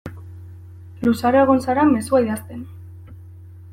[1.07, 2.65] Luzaro egon zara mezua idazten.